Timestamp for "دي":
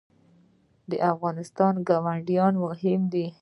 3.13-3.25